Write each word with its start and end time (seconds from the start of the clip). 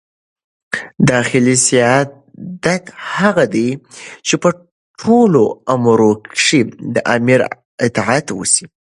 داخلي 1.09 1.55
سیادت 1.65 2.83
هغه 3.17 3.43
دئ، 3.53 3.69
چي 4.27 4.35
په 4.41 4.49
ټولو 5.01 5.43
امورو 5.73 6.11
کښي 6.33 6.61
د 6.93 6.95
امیر 7.15 7.39
اطاعت 7.87 8.27
وسي. 8.33 8.65